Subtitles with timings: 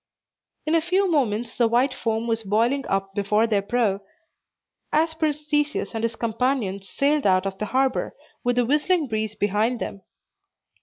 [0.65, 4.01] In a few moments the white foam was boiling up before their prow,
[4.91, 9.35] as Prince Theseus and his companions sailed out of the harbor, with a whistling breeze
[9.35, 10.01] behind them.